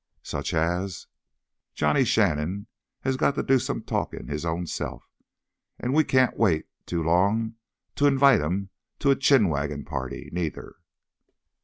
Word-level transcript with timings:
"Such 0.23 0.51
as?" 0.55 1.05
"Johnny 1.75 2.03
Shannon 2.05 2.65
has 3.01 3.17
got 3.17 3.35
to 3.35 3.43
do 3.43 3.59
some 3.59 3.83
talkin' 3.83 4.29
his 4.29 4.47
ownself. 4.47 5.07
An' 5.79 5.93
we 5.93 6.03
can't 6.03 6.35
wait 6.35 6.65
too 6.87 7.03
long 7.03 7.53
to 7.97 8.07
invite 8.07 8.41
him 8.41 8.71
to 8.97 9.11
a 9.11 9.15
chin 9.15 9.47
waggin' 9.47 9.85
party, 9.85 10.29
neither!" 10.33 10.77